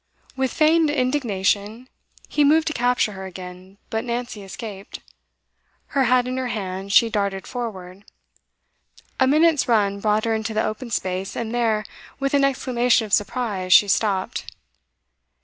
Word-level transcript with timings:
With 0.35 0.51
feigned 0.51 0.89
indignation, 0.89 1.87
he 2.27 2.43
moved 2.43 2.65
to 2.69 2.73
capture 2.73 3.11
her 3.11 3.27
again; 3.27 3.77
but 3.91 4.03
Nancy 4.03 4.41
escaped. 4.41 4.99
Her 5.89 6.05
hat 6.05 6.25
in 6.27 6.37
her 6.37 6.47
hand, 6.47 6.91
she 6.91 7.07
darted 7.07 7.45
forward. 7.45 8.03
A 9.19 9.27
minute's 9.27 9.67
run 9.67 9.99
brought 9.99 10.25
her 10.25 10.33
into 10.33 10.55
the 10.55 10.65
open 10.65 10.89
space, 10.89 11.35
and 11.35 11.53
there, 11.53 11.85
with 12.19 12.33
an 12.33 12.43
exclamation 12.43 13.05
of 13.05 13.13
surprise, 13.13 13.73
she 13.73 13.87
stopped. 13.87 14.45